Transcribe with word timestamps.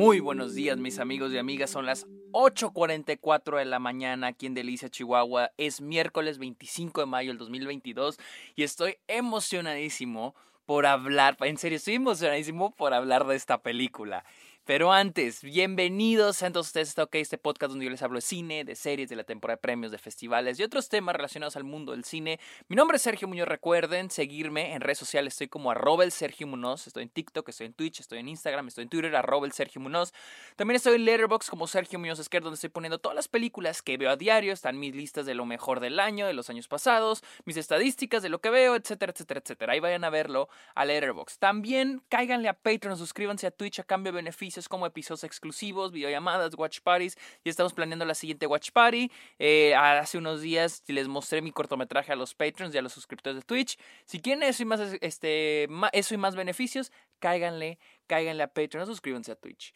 Muy 0.00 0.20
buenos 0.20 0.54
días 0.54 0.78
mis 0.78 0.98
amigos 0.98 1.30
y 1.30 1.36
amigas, 1.36 1.68
son 1.68 1.84
las 1.84 2.06
8.44 2.32 3.58
de 3.58 3.66
la 3.66 3.78
mañana 3.78 4.28
aquí 4.28 4.46
en 4.46 4.54
Delicia, 4.54 4.88
Chihuahua. 4.88 5.50
Es 5.58 5.82
miércoles 5.82 6.38
25 6.38 7.02
de 7.02 7.06
mayo 7.06 7.28
del 7.28 7.36
2022 7.36 8.16
y 8.56 8.62
estoy 8.62 8.96
emocionadísimo 9.08 10.34
por 10.64 10.86
hablar, 10.86 11.36
en 11.40 11.58
serio, 11.58 11.76
estoy 11.76 11.96
emocionadísimo 11.96 12.74
por 12.74 12.94
hablar 12.94 13.26
de 13.26 13.36
esta 13.36 13.58
película. 13.58 14.24
Pero 14.66 14.92
antes, 14.92 15.42
bienvenidos 15.42 16.42
a 16.42 16.52
todos 16.52 16.66
ustedes 16.68 16.96
a 16.98 17.04
OK, 17.04 17.14
este 17.16 17.38
podcast 17.38 17.70
donde 17.70 17.86
yo 17.86 17.90
les 17.90 18.02
hablo 18.02 18.18
de 18.18 18.20
cine, 18.20 18.62
de 18.62 18.76
series, 18.76 19.08
de 19.08 19.16
la 19.16 19.24
temporada 19.24 19.56
de 19.56 19.62
premios, 19.62 19.90
de 19.90 19.98
festivales 19.98 20.60
y 20.60 20.62
otros 20.62 20.88
temas 20.88 21.16
relacionados 21.16 21.56
al 21.56 21.64
mundo 21.64 21.92
del 21.92 22.04
cine. 22.04 22.38
Mi 22.68 22.76
nombre 22.76 22.96
es 22.96 23.02
Sergio 23.02 23.26
Muñoz, 23.26 23.48
recuerden 23.48 24.10
seguirme 24.10 24.74
en 24.74 24.82
redes 24.82 24.98
sociales, 24.98 25.32
estoy 25.32 25.48
como 25.48 25.70
arroba 25.70 26.04
el 26.04 26.12
Sergio 26.12 26.46
Munoz, 26.46 26.86
estoy 26.86 27.04
en 27.04 27.08
TikTok, 27.08 27.48
estoy 27.48 27.66
en 27.66 27.72
Twitch, 27.72 28.00
estoy 28.00 28.18
en 28.18 28.28
Instagram, 28.28 28.68
estoy 28.68 28.82
en 28.82 28.90
Twitter, 28.90 29.16
arroba 29.16 29.46
el 29.46 29.52
Sergio 29.52 29.80
Munoz. 29.80 30.12
También 30.56 30.76
estoy 30.76 30.94
en 30.94 31.06
Letterboxd 31.06 31.48
como 31.48 31.66
Sergio 31.66 31.98
Muñoz 31.98 32.18
Esquer, 32.18 32.42
donde 32.42 32.56
estoy 32.56 32.70
poniendo 32.70 32.98
todas 32.98 33.16
las 33.16 33.28
películas 33.28 33.80
que 33.80 33.96
veo 33.96 34.10
a 34.10 34.16
diario, 34.16 34.52
están 34.52 34.78
mis 34.78 34.94
listas 34.94 35.24
de 35.24 35.34
lo 35.34 35.46
mejor 35.46 35.80
del 35.80 35.98
año, 35.98 36.26
de 36.26 36.34
los 36.34 36.50
años 36.50 36.68
pasados, 36.68 37.24
mis 37.44 37.56
estadísticas 37.56 38.22
de 38.22 38.28
lo 38.28 38.40
que 38.40 38.50
veo, 38.50 38.76
etcétera, 38.76 39.10
etcétera, 39.12 39.40
etcétera. 39.40 39.72
Ahí 39.72 39.80
vayan 39.80 40.04
a 40.04 40.10
verlo 40.10 40.48
a 40.74 40.84
Letterboxd. 40.84 41.38
También 41.38 42.02
cáiganle 42.08 42.48
a 42.48 42.54
Patreon, 42.54 42.96
suscríbanse 42.98 43.46
a 43.46 43.50
Twitch 43.50 43.80
a 43.80 43.84
cambio 43.84 44.12
de 44.12 44.18
beneficios 44.50 44.68
como 44.68 44.86
episodios 44.86 45.24
exclusivos, 45.24 45.92
videollamadas, 45.92 46.54
watch 46.56 46.80
parties. 46.80 47.16
Y 47.44 47.50
estamos 47.50 47.72
planeando 47.72 48.04
la 48.04 48.14
siguiente 48.14 48.46
watch 48.46 48.70
party. 48.72 49.10
Eh, 49.38 49.74
hace 49.74 50.18
unos 50.18 50.40
días 50.40 50.82
les 50.88 51.06
mostré 51.06 51.40
mi 51.40 51.52
cortometraje 51.52 52.12
a 52.12 52.16
los 52.16 52.34
patrons 52.34 52.74
y 52.74 52.78
a 52.78 52.82
los 52.82 52.92
suscriptores 52.92 53.36
de 53.36 53.42
Twitch. 53.42 53.78
Si 54.04 54.20
quieren 54.20 54.42
eso 54.42 54.62
y 54.62 54.66
más, 54.66 54.80
este, 55.00 55.68
eso 55.92 56.14
y 56.14 56.16
más 56.16 56.34
beneficios, 56.34 56.90
cáiganle, 57.20 57.78
cáiganle 58.08 58.42
a 58.42 58.48
Patreon, 58.48 58.86
suscríbanse 58.86 59.32
a 59.32 59.36
Twitch. 59.36 59.72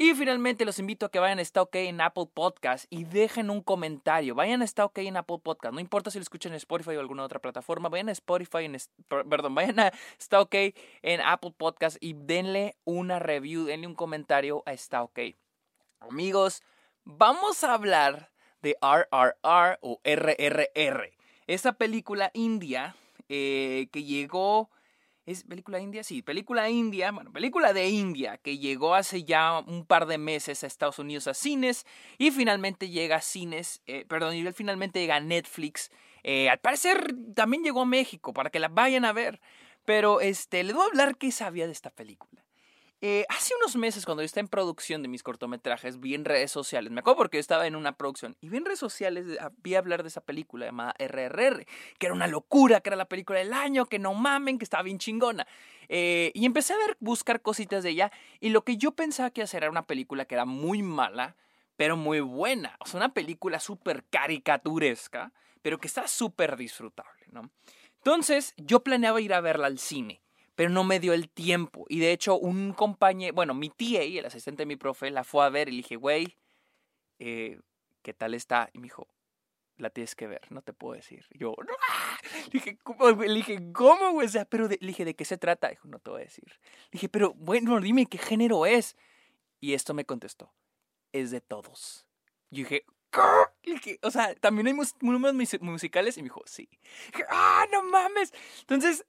Y 0.00 0.14
finalmente 0.14 0.64
los 0.64 0.78
invito 0.78 1.06
a 1.06 1.10
que 1.10 1.18
vayan 1.18 1.40
a 1.40 1.42
Está 1.42 1.60
OK 1.60 1.74
en 1.74 2.00
Apple 2.00 2.28
Podcast 2.32 2.84
y 2.88 3.02
dejen 3.02 3.50
un 3.50 3.60
comentario. 3.60 4.36
Vayan 4.36 4.62
a 4.62 4.64
Está 4.64 4.84
OK 4.84 4.98
en 4.98 5.16
Apple 5.16 5.40
Podcast. 5.42 5.74
No 5.74 5.80
importa 5.80 6.12
si 6.12 6.18
lo 6.18 6.22
escuchan 6.22 6.52
en 6.52 6.58
Spotify 6.58 6.94
o 6.94 7.00
alguna 7.00 7.24
otra 7.24 7.40
plataforma. 7.40 7.88
Vayan 7.88 8.08
a 8.08 8.12
Spotify, 8.12 8.66
en, 8.66 8.76
perdón, 9.08 9.56
vayan 9.56 9.80
a 9.80 9.92
Está 10.16 10.40
OK 10.40 10.54
en 11.02 11.20
Apple 11.20 11.52
Podcast 11.56 11.96
y 12.00 12.12
denle 12.12 12.76
una 12.84 13.18
review, 13.18 13.64
denle 13.64 13.88
un 13.88 13.96
comentario 13.96 14.62
a 14.66 14.72
Está 14.72 15.02
OK. 15.02 15.18
Amigos, 15.98 16.62
vamos 17.02 17.64
a 17.64 17.74
hablar 17.74 18.30
de 18.62 18.76
RRR 18.80 19.78
o 19.80 20.00
RRR. 20.04 21.10
Esa 21.48 21.72
película 21.72 22.30
india 22.34 22.94
eh, 23.28 23.88
que 23.90 24.04
llegó 24.04 24.70
¿Es 25.28 25.44
película 25.44 25.78
india? 25.78 26.02
Sí, 26.02 26.22
película 26.22 26.70
india, 26.70 27.12
bueno, 27.12 27.30
película 27.30 27.74
de 27.74 27.86
India 27.90 28.38
que 28.38 28.56
llegó 28.56 28.94
hace 28.94 29.24
ya 29.24 29.58
un 29.58 29.84
par 29.84 30.06
de 30.06 30.16
meses 30.16 30.64
a 30.64 30.66
Estados 30.66 30.98
Unidos 30.98 31.26
a 31.28 31.34
cines 31.34 31.84
y 32.16 32.30
finalmente 32.30 32.88
llega 32.88 33.16
a 33.16 33.20
cines, 33.20 33.82
eh, 33.86 34.06
perdón, 34.08 34.34
y 34.36 34.52
finalmente 34.52 35.00
llega 35.00 35.16
a 35.16 35.20
Netflix. 35.20 35.90
Eh, 36.22 36.48
al 36.48 36.60
parecer 36.60 37.14
también 37.34 37.62
llegó 37.62 37.82
a 37.82 37.84
México 37.84 38.32
para 38.32 38.48
que 38.48 38.58
la 38.58 38.68
vayan 38.68 39.04
a 39.04 39.12
ver. 39.12 39.38
Pero 39.84 40.22
este, 40.22 40.64
les 40.64 40.74
voy 40.74 40.84
a 40.84 40.88
hablar 40.88 41.18
qué 41.18 41.30
sabía 41.30 41.66
de 41.66 41.72
esta 41.72 41.90
película. 41.90 42.37
Eh, 43.00 43.24
hace 43.28 43.54
unos 43.60 43.76
meses, 43.76 44.04
cuando 44.04 44.22
yo 44.22 44.26
estaba 44.26 44.42
en 44.42 44.48
producción 44.48 45.02
de 45.02 45.08
mis 45.08 45.22
cortometrajes, 45.22 46.00
vi 46.00 46.16
en 46.16 46.24
redes 46.24 46.50
sociales, 46.50 46.90
me 46.90 46.98
acuerdo 46.98 47.18
porque 47.18 47.36
yo 47.36 47.40
estaba 47.40 47.68
en 47.68 47.76
una 47.76 47.96
producción, 47.96 48.36
y 48.40 48.48
vi 48.48 48.56
en 48.56 48.64
redes 48.64 48.80
sociales, 48.80 49.24
vi 49.62 49.76
hablar 49.76 50.02
de 50.02 50.08
esa 50.08 50.20
película 50.20 50.66
llamada 50.66 50.96
RRR, 50.98 51.64
que 51.98 52.06
era 52.06 52.12
una 52.12 52.26
locura, 52.26 52.80
que 52.80 52.88
era 52.88 52.96
la 52.96 53.08
película 53.08 53.38
del 53.38 53.52
año, 53.52 53.86
que 53.86 54.00
no 54.00 54.14
mamen, 54.14 54.58
que 54.58 54.64
estaba 54.64 54.82
bien 54.82 54.98
chingona. 54.98 55.46
Eh, 55.88 56.32
y 56.34 56.44
empecé 56.44 56.72
a 56.72 56.78
ver, 56.78 56.96
buscar 56.98 57.40
cositas 57.40 57.84
de 57.84 57.90
ella, 57.90 58.12
y 58.40 58.48
lo 58.48 58.64
que 58.64 58.76
yo 58.76 58.90
pensaba 58.90 59.30
que 59.30 59.42
hacer 59.42 59.62
era 59.62 59.70
una 59.70 59.86
película 59.86 60.24
que 60.24 60.34
era 60.34 60.44
muy 60.44 60.82
mala, 60.82 61.36
pero 61.76 61.96
muy 61.96 62.18
buena. 62.18 62.76
O 62.80 62.86
sea, 62.86 62.98
una 62.98 63.14
película 63.14 63.60
súper 63.60 64.06
caricaturesca, 64.10 65.32
pero 65.62 65.78
que 65.78 65.86
está 65.86 66.08
súper 66.08 66.56
disfrutable, 66.56 67.26
¿no? 67.30 67.48
Entonces, 67.98 68.54
yo 68.56 68.82
planeaba 68.82 69.20
ir 69.20 69.34
a 69.34 69.40
verla 69.40 69.68
al 69.68 69.78
cine 69.78 70.20
pero 70.58 70.70
no 70.70 70.82
me 70.82 70.98
dio 70.98 71.12
el 71.12 71.28
tiempo. 71.28 71.86
Y 71.88 72.00
de 72.00 72.10
hecho, 72.10 72.36
un 72.36 72.72
compañero, 72.72 73.32
bueno, 73.32 73.54
mi 73.54 73.70
tía 73.70 74.02
y 74.02 74.18
el 74.18 74.26
asistente 74.26 74.62
de 74.62 74.66
mi 74.66 74.74
profe 74.74 75.08
la 75.12 75.22
fue 75.22 75.44
a 75.44 75.50
ver 75.50 75.68
y 75.68 75.70
le 75.70 75.76
dije, 75.76 75.94
güey, 75.94 76.36
eh, 77.20 77.60
¿qué 78.02 78.12
tal 78.12 78.34
está? 78.34 78.68
Y 78.72 78.78
me 78.78 78.86
dijo, 78.86 79.06
la 79.76 79.90
tienes 79.90 80.16
que 80.16 80.26
ver, 80.26 80.40
no 80.50 80.60
te 80.62 80.72
puedo 80.72 80.94
decir. 80.94 81.24
Y 81.30 81.38
yo. 81.38 81.54
Le 82.46 82.50
dije, 82.50 82.76
¿cómo, 82.82 83.08
le 83.08 83.34
dije, 83.34 83.72
¿cómo, 83.72 84.10
güey? 84.10 84.26
O 84.26 84.30
sea, 84.30 84.46
pero 84.46 84.66
le 84.66 84.78
dije, 84.80 85.04
¿de 85.04 85.14
qué 85.14 85.24
se 85.24 85.38
trata? 85.38 85.68
Dijo, 85.68 85.86
no 85.86 86.00
te 86.00 86.10
voy 86.10 86.22
a 86.22 86.24
decir. 86.24 86.48
Le 86.48 86.90
dije, 86.90 87.08
pero 87.08 87.34
bueno, 87.34 87.80
dime 87.80 88.06
qué 88.06 88.18
género 88.18 88.66
es. 88.66 88.96
Y 89.60 89.74
esto 89.74 89.94
me 89.94 90.06
contestó, 90.06 90.52
es 91.12 91.30
de 91.30 91.40
todos. 91.40 92.04
Y 92.50 92.64
dije, 92.64 92.84
¿qué? 93.12 94.00
o 94.02 94.10
sea, 94.10 94.34
también 94.34 94.66
hay 94.66 94.74
números 95.02 95.60
musicales. 95.60 96.18
Y 96.18 96.22
me 96.22 96.26
dijo, 96.26 96.42
sí. 96.46 96.68
dije, 97.12 97.24
¡ah, 97.30 97.64
no 97.70 97.84
mames! 97.84 98.34
Entonces, 98.62 99.04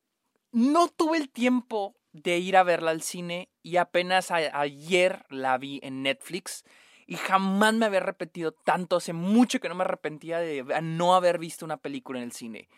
no 0.52 0.88
tuve 0.88 1.18
el 1.18 1.30
tiempo 1.30 1.96
de 2.12 2.38
ir 2.40 2.58
a 2.58 2.64
verla 2.64 2.92
al 2.92 3.02
cine 3.02 3.50
y 3.62 3.78
apenas 3.78 4.32
ayer 4.32 5.26
la 5.30 5.58
vi 5.58 5.80
en 5.84 6.04
Netflix 6.04 6.64
y 7.06 7.16
jamás 7.16 7.74
me 7.74 7.86
había 7.86 8.02
repetido 8.02 8.52
tanto, 8.52 8.98
hace 8.98 9.14
mucho 9.14 9.60
que 9.60 9.70
no 9.70 9.76
me 9.76 9.84
arrepentía 9.84 10.40
de 10.40 10.64
no 10.84 11.16
haber 11.16 11.40
visto 11.40 11.66
una 11.66 11.78
película 11.78 12.20
en 12.20 12.26
el 12.26 12.32
cine. 12.32 12.70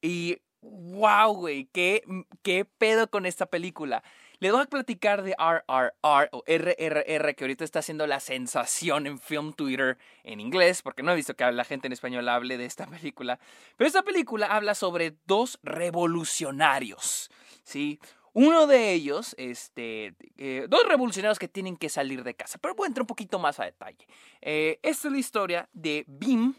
Y 0.00 0.38
wow, 0.62 1.34
güey, 1.34 1.66
qué, 1.72 2.02
qué 2.42 2.64
pedo 2.64 3.10
con 3.10 3.26
esta 3.26 3.46
película. 3.46 4.02
Le 4.38 4.52
voy 4.52 4.62
a 4.62 4.66
platicar 4.66 5.22
de 5.22 5.34
RRR 5.38 5.92
o 6.02 6.44
RRR, 6.46 7.34
que 7.34 7.44
ahorita 7.44 7.64
está 7.64 7.78
haciendo 7.78 8.06
la 8.06 8.20
sensación 8.20 9.06
en 9.06 9.18
Film 9.18 9.54
Twitter 9.54 9.96
en 10.24 10.40
inglés, 10.40 10.82
porque 10.82 11.02
no 11.02 11.12
he 11.12 11.16
visto 11.16 11.34
que 11.34 11.50
la 11.50 11.64
gente 11.64 11.86
en 11.86 11.92
español 11.92 12.28
hable 12.28 12.58
de 12.58 12.66
esta 12.66 12.86
película. 12.86 13.38
Pero 13.76 13.88
esta 13.88 14.02
película 14.02 14.46
habla 14.46 14.74
sobre 14.74 15.16
dos 15.26 15.58
revolucionarios, 15.62 17.30
¿sí? 17.62 17.98
Uno 18.34 18.66
de 18.66 18.92
ellos, 18.92 19.34
este, 19.38 20.14
eh, 20.36 20.66
dos 20.68 20.86
revolucionarios 20.86 21.38
que 21.38 21.48
tienen 21.48 21.78
que 21.78 21.88
salir 21.88 22.22
de 22.22 22.34
casa. 22.34 22.58
Pero 22.58 22.74
voy 22.74 22.84
a 22.84 22.88
entrar 22.88 23.04
un 23.04 23.06
poquito 23.06 23.38
más 23.38 23.58
a 23.58 23.64
detalle. 23.64 24.06
Eh, 24.42 24.78
esta 24.82 25.08
es 25.08 25.12
la 25.12 25.18
historia 25.18 25.68
de 25.72 26.04
Bim. 26.06 26.54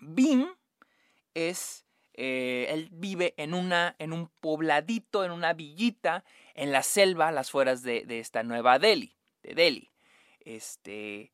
Bim 0.00 0.48
es 1.32 1.84
eh, 2.22 2.66
él 2.68 2.90
vive 2.92 3.32
en, 3.38 3.54
una, 3.54 3.96
en 3.98 4.12
un 4.12 4.28
pobladito, 4.40 5.24
en 5.24 5.30
una 5.30 5.54
villita, 5.54 6.22
en 6.52 6.70
la 6.70 6.82
selva, 6.82 7.28
a 7.28 7.32
las 7.32 7.50
fueras 7.50 7.82
de, 7.82 8.04
esta 8.20 8.42
nueva 8.42 8.78
Delhi, 8.78 9.16
de 9.42 9.54
Delhi. 9.54 9.90
Este, 10.40 11.32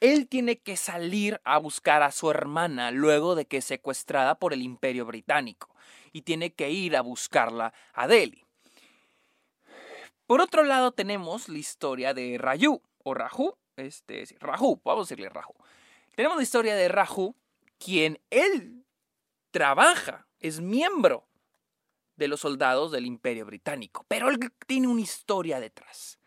él 0.00 0.28
tiene 0.28 0.58
que 0.58 0.76
salir 0.76 1.40
a 1.44 1.56
buscar 1.56 2.02
a 2.02 2.12
su 2.12 2.30
hermana 2.30 2.90
luego 2.90 3.36
de 3.36 3.46
que 3.46 3.56
es 3.56 3.64
secuestrada 3.64 4.34
por 4.34 4.52
el 4.52 4.60
imperio 4.60 5.06
británico 5.06 5.74
y 6.12 6.20
tiene 6.20 6.52
que 6.52 6.70
ir 6.72 6.94
a 6.94 7.00
buscarla 7.00 7.72
a 7.94 8.06
Delhi. 8.06 8.44
Por 10.26 10.42
otro 10.42 10.62
lado 10.62 10.92
tenemos 10.92 11.48
la 11.48 11.56
historia 11.56 12.12
de 12.12 12.36
Rayu 12.36 12.82
o 13.02 13.14
Raju, 13.14 13.56
este, 13.76 14.24
Raju, 14.40 14.78
vamos 14.84 15.06
a 15.06 15.08
decirle 15.08 15.30
Raju. 15.30 15.54
Tenemos 16.14 16.36
la 16.36 16.42
historia 16.42 16.76
de 16.76 16.88
Raju, 16.88 17.34
quien 17.78 18.20
él 18.28 18.77
trabaja, 19.50 20.26
es 20.40 20.60
miembro 20.60 21.28
de 22.16 22.28
los 22.28 22.40
soldados 22.40 22.90
del 22.92 23.06
Imperio 23.06 23.46
Británico, 23.46 24.04
pero 24.08 24.28
él 24.28 24.38
tiene 24.66 24.88
una 24.88 25.00
historia 25.00 25.60
detrás. 25.60 26.18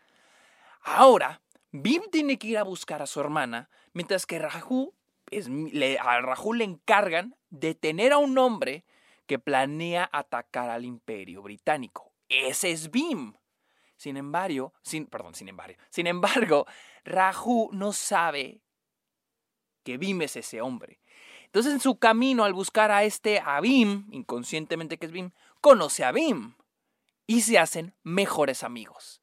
Ahora, 0.80 1.42
Bim 1.70 2.02
tiene 2.10 2.38
que 2.38 2.48
ir 2.48 2.58
a 2.58 2.64
buscar 2.64 3.02
a 3.02 3.06
su 3.06 3.20
hermana, 3.20 3.70
mientras 3.92 4.26
que 4.26 4.38
Raju 4.38 4.94
le, 5.30 5.98
a 5.98 6.20
Raju 6.20 6.54
le 6.54 6.64
encargan 6.64 7.36
detener 7.50 8.12
a 8.12 8.18
un 8.18 8.36
hombre 8.38 8.84
que 9.26 9.38
planea 9.38 10.08
atacar 10.12 10.70
al 10.70 10.84
Imperio 10.84 11.42
Británico. 11.42 12.12
Ese 12.28 12.70
es 12.70 12.90
Bim. 12.90 13.34
Sin 13.96 14.16
embargo, 14.16 14.74
sin, 14.82 15.06
perdón, 15.06 15.34
sin 15.34 15.48
embargo, 15.48 15.78
sin 15.90 16.06
embargo, 16.06 16.66
Raju 17.04 17.70
no 17.72 17.92
sabe 17.92 18.62
que 19.84 19.96
Bim 19.96 20.22
es 20.22 20.36
ese 20.36 20.60
hombre. 20.60 21.00
Entonces 21.52 21.74
en 21.74 21.80
su 21.80 21.98
camino 21.98 22.44
al 22.44 22.54
buscar 22.54 22.90
a 22.90 23.04
este 23.04 23.38
Abim, 23.38 24.06
inconscientemente 24.10 24.96
que 24.96 25.04
es 25.04 25.12
Bim, 25.12 25.32
conoce 25.60 26.02
a 26.02 26.10
Bim 26.10 26.54
y 27.26 27.42
se 27.42 27.58
hacen 27.58 27.94
mejores 28.02 28.62
amigos. 28.62 29.20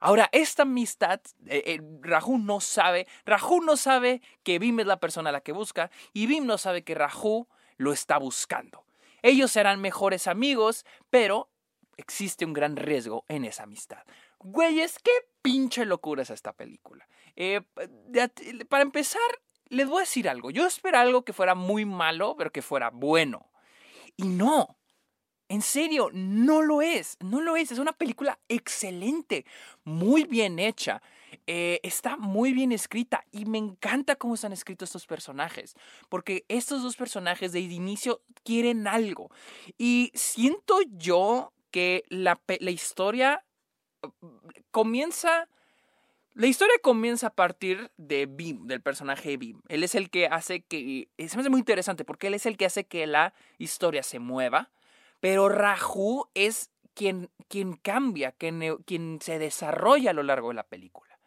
Ahora, 0.00 0.28
esta 0.32 0.62
amistad, 0.62 1.20
eh, 1.46 1.62
eh, 1.66 1.80
no 1.80 2.60
sabe, 2.60 3.06
Raju 3.24 3.62
no 3.62 3.76
sabe 3.76 4.22
que 4.42 4.58
Bim 4.58 4.80
es 4.80 4.86
la 4.86 4.98
persona 4.98 5.30
a 5.30 5.32
la 5.32 5.40
que 5.40 5.52
busca 5.52 5.88
y 6.12 6.26
Bim 6.26 6.46
no 6.46 6.58
sabe 6.58 6.82
que 6.82 6.96
Raju 6.96 7.46
lo 7.76 7.92
está 7.92 8.18
buscando. 8.18 8.84
Ellos 9.22 9.52
serán 9.52 9.80
mejores 9.80 10.26
amigos, 10.26 10.84
pero 11.10 11.48
existe 11.96 12.44
un 12.44 12.54
gran 12.54 12.76
riesgo 12.76 13.24
en 13.28 13.44
esa 13.44 13.62
amistad. 13.62 14.04
Güeyes, 14.40 14.98
qué 14.98 15.12
pinche 15.42 15.84
locura 15.84 16.22
es 16.22 16.30
esta 16.30 16.52
película. 16.52 17.08
Eh, 17.36 17.60
para 18.68 18.82
empezar, 18.82 19.20
les 19.68 19.88
voy 19.88 19.98
a 19.98 20.00
decir 20.00 20.28
algo. 20.28 20.50
Yo 20.50 20.66
esperaba 20.66 21.04
algo 21.04 21.24
que 21.24 21.32
fuera 21.32 21.54
muy 21.54 21.84
malo, 21.84 22.34
pero 22.36 22.50
que 22.50 22.62
fuera 22.62 22.90
bueno. 22.90 23.50
Y 24.16 24.24
no. 24.24 24.76
En 25.48 25.62
serio, 25.62 26.10
no 26.12 26.62
lo 26.62 26.82
es, 26.82 27.16
no 27.20 27.40
lo 27.40 27.56
es. 27.56 27.70
Es 27.70 27.78
una 27.78 27.92
película 27.92 28.38
excelente, 28.48 29.46
muy 29.84 30.24
bien 30.24 30.58
hecha. 30.58 31.00
Eh, 31.46 31.78
está 31.84 32.16
muy 32.16 32.52
bien 32.52 32.72
escrita 32.72 33.24
y 33.30 33.44
me 33.44 33.58
encanta 33.58 34.16
cómo 34.16 34.34
están 34.34 34.52
escritos 34.52 34.88
estos 34.88 35.06
personajes, 35.06 35.74
porque 36.08 36.44
estos 36.48 36.82
dos 36.82 36.96
personajes 36.96 37.52
de 37.52 37.60
inicio 37.60 38.22
quieren 38.42 38.88
algo. 38.88 39.30
Y 39.78 40.10
siento 40.14 40.80
yo 40.90 41.52
que 41.70 42.04
la, 42.08 42.40
la 42.60 42.70
historia 42.70 43.44
mm, 44.20 44.26
comienza... 44.70 45.48
La 46.36 46.46
historia 46.46 46.76
comienza 46.82 47.28
a 47.28 47.34
partir 47.34 47.90
de 47.96 48.26
Bim, 48.26 48.66
del 48.66 48.82
personaje 48.82 49.36
Bim. 49.36 49.62
Él 49.68 49.82
es 49.82 49.94
el 49.94 50.10
que 50.10 50.26
hace 50.26 50.60
que... 50.60 51.08
Se 51.18 51.36
me 51.36 51.40
hace 51.40 51.50
muy 51.50 51.60
interesante 51.60 52.04
porque 52.04 52.28
él 52.28 52.34
es 52.34 52.46
el 52.46 52.56
que 52.56 52.66
hace 52.66 52.84
que 52.84 53.06
la 53.06 53.34
historia 53.58 54.02
se 54.02 54.18
mueva 54.18 54.70
pero 55.20 55.48
Raju 55.48 56.28
es 56.34 56.70
quien, 56.94 57.30
quien 57.48 57.74
cambia, 57.74 58.32
quien, 58.32 58.76
quien 58.84 59.18
se 59.20 59.38
desarrolla 59.38 60.10
a 60.10 60.14
lo 60.14 60.22
largo 60.22 60.48
de 60.48 60.54
la 60.54 60.66
película. 60.66 61.18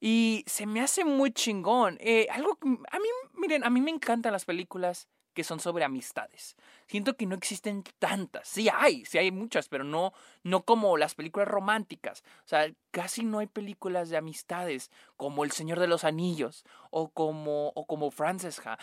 Y 0.00 0.44
se 0.46 0.66
me 0.66 0.80
hace 0.80 1.04
muy 1.04 1.32
chingón. 1.32 1.98
Eh, 2.00 2.26
algo, 2.30 2.58
a 2.62 2.98
mí, 2.98 3.08
miren, 3.34 3.64
a 3.64 3.70
mí 3.70 3.80
me 3.80 3.90
encantan 3.90 4.32
las 4.32 4.44
películas 4.44 5.08
que 5.34 5.44
son 5.44 5.60
sobre 5.60 5.84
amistades. 5.84 6.56
Siento 6.86 7.16
que 7.16 7.26
no 7.26 7.34
existen 7.34 7.84
tantas. 7.98 8.48
Sí 8.48 8.68
hay, 8.72 9.04
sí 9.04 9.18
hay 9.18 9.30
muchas, 9.30 9.68
pero 9.68 9.84
no, 9.84 10.12
no 10.42 10.62
como 10.64 10.96
las 10.96 11.14
películas 11.14 11.48
románticas. 11.48 12.22
O 12.44 12.48
sea, 12.48 12.70
casi 12.90 13.24
no 13.24 13.38
hay 13.38 13.46
películas 13.46 14.08
de 14.08 14.16
amistades 14.16 14.90
como 15.16 15.44
El 15.44 15.52
Señor 15.52 15.78
de 15.78 15.86
los 15.86 16.04
Anillos 16.04 16.64
o 16.90 17.08
como, 17.08 17.68
o 17.74 17.86
como 17.86 18.10
Frances 18.10 18.60
Ha. 18.66 18.78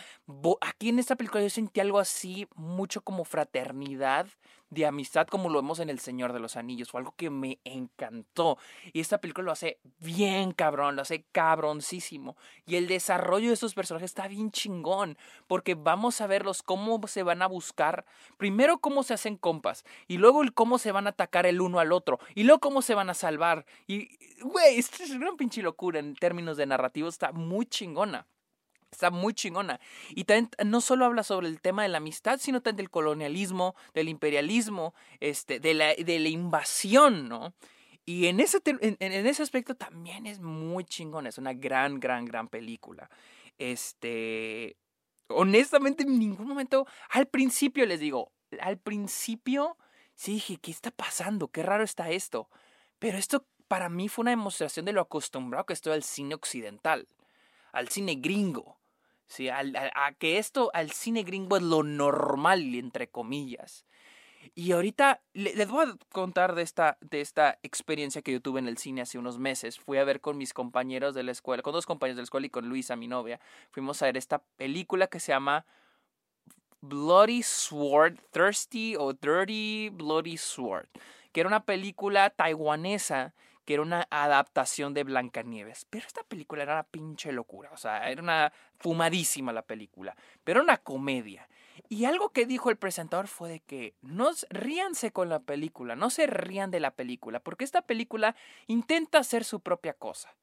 Aquí 0.60 0.88
en 0.88 0.98
esta 0.98 1.16
película 1.16 1.42
yo 1.42 1.50
sentí 1.50 1.80
algo 1.80 1.98
así, 1.98 2.48
mucho 2.54 3.02
como 3.02 3.24
fraternidad, 3.24 4.26
de 4.70 4.84
amistad 4.84 5.26
como 5.26 5.48
lo 5.48 5.62
vemos 5.62 5.78
en 5.78 5.88
El 5.88 5.98
Señor 5.98 6.32
de 6.32 6.40
los 6.40 6.56
Anillos. 6.56 6.90
Fue 6.90 7.00
algo 7.00 7.14
que 7.16 7.30
me 7.30 7.58
encantó. 7.64 8.58
Y 8.92 9.00
esta 9.00 9.18
película 9.18 9.46
lo 9.46 9.52
hace 9.52 9.78
bien 9.98 10.52
cabrón, 10.52 10.96
lo 10.96 11.02
hace 11.02 11.24
cabroncísimo. 11.32 12.36
Y 12.66 12.76
el 12.76 12.86
desarrollo 12.86 13.48
de 13.48 13.54
estos 13.54 13.74
personajes 13.74 14.10
está 14.10 14.28
bien 14.28 14.50
chingón, 14.50 15.16
porque 15.46 15.74
vamos 15.74 16.20
a 16.20 16.26
verlos 16.26 16.62
cómo 16.62 17.00
se 17.06 17.22
van 17.22 17.42
a 17.42 17.46
buscar. 17.46 18.04
Primero 18.36 18.78
cómo 18.78 19.02
se 19.02 19.14
hacen 19.14 19.36
compas, 19.36 19.84
y 20.06 20.18
luego 20.18 20.42
el 20.42 20.52
cómo 20.52 20.78
se 20.78 20.92
van 20.92 21.06
a 21.06 21.10
atacar 21.10 21.46
el 21.48 21.60
uno 21.60 21.78
al 21.80 21.92
otro, 21.92 22.18
y 22.34 22.44
luego 22.44 22.60
cómo 22.60 22.82
se 22.82 22.94
van 22.94 23.10
a 23.10 23.14
salvar. 23.14 23.66
Y, 23.86 24.08
güey, 24.42 24.78
es 24.78 24.90
una 25.10 25.32
pinche 25.36 25.62
locura 25.62 25.98
en 25.98 26.14
términos 26.14 26.56
de 26.56 26.66
narrativo, 26.66 27.08
está 27.08 27.32
muy 27.32 27.66
chingona. 27.66 28.26
Está 28.90 29.10
muy 29.10 29.34
chingona. 29.34 29.80
Y 30.10 30.24
también 30.24 30.50
no 30.64 30.80
solo 30.80 31.04
habla 31.04 31.22
sobre 31.22 31.48
el 31.48 31.60
tema 31.60 31.82
de 31.82 31.90
la 31.90 31.98
amistad, 31.98 32.38
sino 32.40 32.62
también 32.62 32.76
del 32.78 32.90
colonialismo, 32.90 33.74
del 33.92 34.08
imperialismo, 34.08 34.94
este, 35.20 35.60
de, 35.60 35.74
la, 35.74 35.94
de 35.94 36.18
la 36.18 36.28
invasión, 36.28 37.28
¿no? 37.28 37.52
Y 38.06 38.28
en 38.28 38.40
ese, 38.40 38.62
en, 38.64 38.96
en 38.98 39.26
ese 39.26 39.42
aspecto 39.42 39.74
también 39.74 40.26
es 40.26 40.40
muy 40.40 40.84
chingona. 40.84 41.28
Es 41.28 41.36
una 41.36 41.52
gran, 41.52 42.00
gran, 42.00 42.24
gran 42.24 42.48
película. 42.48 43.10
Este. 43.58 44.78
Honestamente, 45.28 46.04
en 46.04 46.18
ningún 46.18 46.48
momento. 46.48 46.86
Al 47.10 47.26
principio 47.26 47.84
les 47.84 48.00
digo. 48.00 48.32
Al 48.60 48.78
principio. 48.78 49.76
Sí 50.18 50.32
dije, 50.32 50.56
¿qué 50.56 50.72
está 50.72 50.90
pasando? 50.90 51.46
Qué 51.46 51.62
raro 51.62 51.84
está 51.84 52.10
esto. 52.10 52.50
Pero 52.98 53.18
esto 53.18 53.46
para 53.68 53.88
mí 53.88 54.08
fue 54.08 54.22
una 54.22 54.32
demostración 54.32 54.84
de 54.84 54.92
lo 54.92 55.00
acostumbrado 55.00 55.64
que 55.64 55.74
estoy 55.74 55.92
al 55.92 56.02
cine 56.02 56.34
occidental 56.34 57.06
al 57.72 57.88
cine 57.88 58.16
gringo. 58.16 58.78
¿sí? 59.26 59.48
a 59.48 59.62
que 60.18 60.38
esto 60.38 60.70
al 60.74 60.90
cine 60.90 61.22
gringo 61.22 61.56
es 61.56 61.62
lo 61.62 61.82
normal, 61.82 62.74
entre 62.74 63.08
comillas. 63.08 63.84
Y 64.54 64.72
ahorita 64.72 65.22
les 65.34 65.68
voy 65.68 65.86
a 65.86 65.96
contar 66.10 66.54
de 66.54 66.62
esta, 66.62 66.96
de 67.00 67.20
esta 67.20 67.58
experiencia 67.62 68.22
que 68.22 68.32
yo 68.32 68.40
tuve 68.40 68.60
en 68.60 68.68
el 68.68 68.78
cine 68.78 69.02
hace 69.02 69.18
unos 69.18 69.38
meses. 69.38 69.78
Fui 69.78 69.98
a 69.98 70.04
ver 70.04 70.20
con 70.20 70.38
mis 70.38 70.54
compañeros 70.54 71.14
de 71.14 71.22
la 71.22 71.32
escuela, 71.32 71.62
con 71.62 71.74
dos 71.74 71.86
compañeros 71.86 72.16
de 72.16 72.22
la 72.22 72.24
escuela 72.24 72.46
y 72.46 72.50
con 72.50 72.68
Luisa, 72.68 72.96
mi 72.96 73.06
novia. 73.06 73.40
Fuimos 73.70 74.02
a 74.02 74.06
ver 74.06 74.16
esta 74.16 74.38
película 74.56 75.06
que 75.08 75.20
se 75.20 75.32
llama 75.32 75.66
Bloody 76.80 77.42
Sword, 77.42 78.18
Thirsty 78.30 78.96
o 78.96 79.12
Dirty 79.12 79.90
Bloody 79.90 80.36
Sword, 80.36 80.88
que 81.32 81.40
era 81.40 81.48
una 81.48 81.64
película 81.64 82.30
taiwanesa 82.30 83.34
que 83.68 83.74
era 83.74 83.82
una 83.82 84.06
adaptación 84.08 84.94
de 84.94 85.04
Blancanieves. 85.04 85.84
Pero 85.90 86.06
esta 86.06 86.22
película 86.22 86.62
era 86.62 86.72
una 86.72 86.84
pinche 86.84 87.32
locura, 87.32 87.68
o 87.70 87.76
sea, 87.76 88.10
era 88.10 88.22
una 88.22 88.50
fumadísima 88.78 89.52
la 89.52 89.60
película, 89.60 90.16
pero 90.42 90.62
una 90.62 90.78
comedia. 90.78 91.46
Y 91.90 92.06
algo 92.06 92.30
que 92.30 92.46
dijo 92.46 92.70
el 92.70 92.78
presentador 92.78 93.28
fue 93.28 93.50
de 93.50 93.60
que 93.60 93.92
no 94.00 94.30
ríanse 94.48 95.12
con 95.12 95.28
la 95.28 95.40
película, 95.40 95.96
no 95.96 96.08
se 96.08 96.26
rían 96.26 96.70
de 96.70 96.80
la 96.80 96.92
película, 96.92 97.40
porque 97.40 97.64
esta 97.64 97.82
película 97.82 98.34
intenta 98.68 99.18
hacer 99.18 99.44
su 99.44 99.60
propia 99.60 99.92
cosa. 99.92 100.34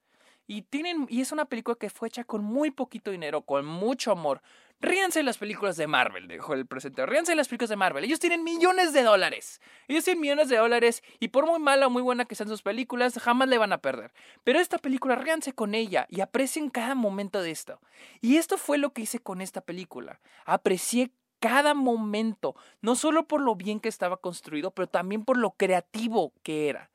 Y, 0.46 0.62
tienen, 0.62 1.08
y 1.10 1.20
es 1.20 1.32
una 1.32 1.46
película 1.46 1.76
que 1.76 1.90
fue 1.90 2.06
hecha 2.06 2.22
con 2.22 2.44
muy 2.44 2.70
poquito 2.70 3.10
dinero, 3.10 3.42
con 3.42 3.66
mucho 3.66 4.12
amor. 4.12 4.40
Ríanse 4.80 5.22
las 5.22 5.38
películas 5.38 5.76
de 5.76 5.86
Marvel, 5.86 6.28
dijo 6.28 6.52
el 6.52 6.66
presentador. 6.66 7.08
Ríanse 7.08 7.34
las 7.34 7.48
películas 7.48 7.70
de 7.70 7.76
Marvel. 7.76 8.04
Ellos 8.04 8.20
tienen 8.20 8.44
millones 8.44 8.92
de 8.92 9.02
dólares. 9.02 9.60
Ellos 9.88 10.04
tienen 10.04 10.20
millones 10.20 10.48
de 10.50 10.56
dólares 10.56 11.02
y 11.18 11.28
por 11.28 11.46
muy 11.46 11.58
mala 11.58 11.86
o 11.86 11.90
muy 11.90 12.02
buena 12.02 12.26
que 12.26 12.34
sean 12.34 12.48
sus 12.48 12.62
películas, 12.62 13.18
jamás 13.18 13.48
le 13.48 13.56
van 13.56 13.72
a 13.72 13.78
perder. 13.78 14.12
Pero 14.44 14.60
esta 14.60 14.78
película, 14.78 15.16
ríanse 15.16 15.54
con 15.54 15.74
ella 15.74 16.06
y 16.10 16.20
aprecien 16.20 16.68
cada 16.68 16.94
momento 16.94 17.40
de 17.40 17.52
esto. 17.52 17.80
Y 18.20 18.36
esto 18.36 18.58
fue 18.58 18.76
lo 18.76 18.92
que 18.92 19.02
hice 19.02 19.18
con 19.18 19.40
esta 19.40 19.62
película. 19.62 20.20
Aprecié 20.44 21.10
cada 21.40 21.74
momento, 21.74 22.54
no 22.80 22.96
solo 22.96 23.26
por 23.26 23.40
lo 23.40 23.56
bien 23.56 23.80
que 23.80 23.88
estaba 23.88 24.18
construido, 24.18 24.70
pero 24.72 24.88
también 24.88 25.24
por 25.24 25.38
lo 25.38 25.52
creativo 25.52 26.32
que 26.42 26.68
era. 26.68 26.90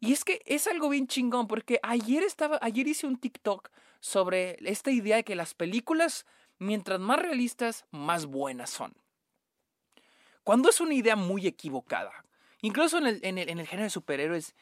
Y 0.00 0.12
es 0.12 0.24
que 0.24 0.42
es 0.46 0.66
algo 0.66 0.88
bien 0.88 1.06
chingón, 1.06 1.48
porque 1.48 1.80
ayer 1.82 2.22
estaba, 2.22 2.58
ayer 2.62 2.86
hice 2.86 3.06
un 3.06 3.18
TikTok 3.18 3.70
sobre 4.00 4.56
esta 4.60 4.90
idea 4.90 5.16
de 5.16 5.24
que 5.24 5.34
las 5.34 5.54
películas, 5.54 6.24
mientras 6.58 7.00
más 7.00 7.18
realistas, 7.18 7.86
más 7.90 8.26
buenas 8.26 8.70
son. 8.70 8.94
Cuando 10.44 10.70
es 10.70 10.80
una 10.80 10.94
idea 10.94 11.16
muy 11.16 11.46
equivocada. 11.46 12.24
Incluso 12.62 12.98
en 12.98 13.06
el, 13.06 13.20
en 13.22 13.38
el, 13.38 13.66
género 13.66 13.84
de 13.84 13.90
superhéroes, 13.90 14.54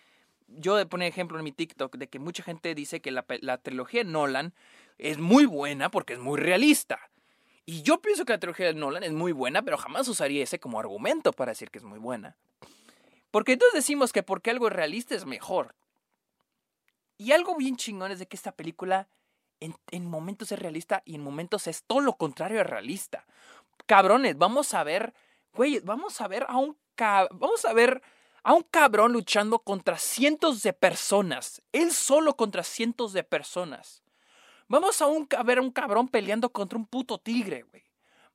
yo 0.48 0.86
pone 0.88 1.06
ejemplo 1.06 1.38
en 1.38 1.44
mi 1.44 1.52
TikTok 1.52 1.96
de 1.96 2.08
que 2.08 2.18
mucha 2.18 2.42
gente 2.42 2.74
dice 2.74 3.00
que 3.00 3.10
la, 3.10 3.24
la 3.40 3.58
trilogía 3.58 4.04
de 4.04 4.10
Nolan 4.10 4.52
es 4.98 5.18
muy 5.18 5.46
buena 5.46 5.90
porque 5.90 6.14
es 6.14 6.18
muy 6.18 6.38
realista. 6.38 6.98
Y 7.64 7.82
yo 7.82 8.00
pienso 8.00 8.24
que 8.24 8.32
la 8.32 8.38
trilogía 8.38 8.66
de 8.66 8.74
Nolan 8.74 9.02
es 9.02 9.12
muy 9.12 9.32
buena, 9.32 9.62
pero 9.62 9.78
jamás 9.78 10.08
usaría 10.08 10.42
ese 10.42 10.60
como 10.60 10.78
argumento 10.78 11.32
para 11.32 11.52
decir 11.52 11.70
que 11.70 11.78
es 11.78 11.84
muy 11.84 11.98
buena. 11.98 12.36
Porque 13.30 13.52
entonces 13.52 13.74
decimos 13.74 14.12
que 14.12 14.22
porque 14.22 14.50
algo 14.50 14.68
es 14.68 14.72
realista 14.72 15.14
es 15.14 15.24
mejor. 15.24 15.74
Y 17.18 17.32
algo 17.32 17.56
bien 17.56 17.76
chingón 17.76 18.12
es 18.12 18.18
de 18.18 18.26
que 18.26 18.36
esta 18.36 18.52
película 18.52 19.08
en, 19.60 20.06
momentos 20.06 20.52
es 20.52 20.58
realista 20.58 21.02
y 21.04 21.14
en 21.14 21.22
momentos 21.22 21.66
es 21.66 21.82
todo 21.84 22.00
lo 22.00 22.16
contrario 22.16 22.58
de 22.58 22.64
realista. 22.64 23.26
Cabrones, 23.86 24.36
vamos 24.36 24.74
a 24.74 24.84
ver, 24.84 25.14
güey, 25.52 25.80
vamos 25.80 26.20
a 26.20 26.28
ver 26.28 26.46
a 26.48 26.56
un 26.56 26.76
vamos 27.32 27.64
a 27.66 27.74
ver 27.74 28.02
a 28.42 28.54
un 28.54 28.62
cabrón 28.62 29.12
luchando 29.12 29.58
contra 29.58 29.98
cientos 29.98 30.62
de 30.62 30.72
personas. 30.72 31.62
Él 31.72 31.92
solo 31.92 32.36
contra 32.36 32.62
cientos 32.62 33.12
de 33.12 33.24
personas. 33.24 34.02
Vamos 34.68 35.02
a, 35.02 35.06
un, 35.06 35.28
a 35.36 35.42
ver 35.42 35.58
a 35.58 35.62
un 35.62 35.70
cabrón 35.70 36.08
peleando 36.08 36.50
contra 36.50 36.78
un 36.78 36.86
puto 36.86 37.18
tigre, 37.18 37.62
güey. 37.62 37.84